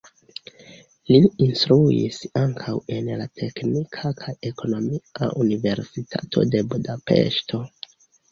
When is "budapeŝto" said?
6.73-7.61